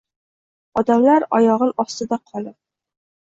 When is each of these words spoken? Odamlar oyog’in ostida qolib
Odamlar 0.81 1.25
oyog’in 1.39 1.73
ostida 1.85 2.19
qolib 2.31 2.57